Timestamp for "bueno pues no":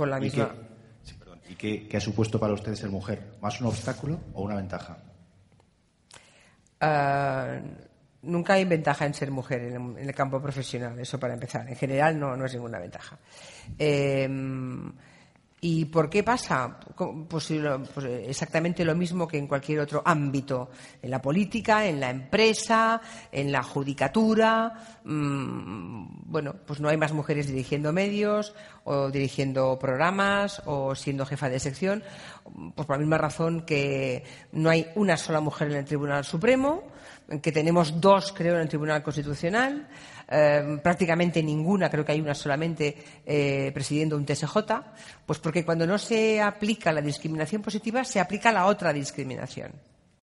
26.30-26.88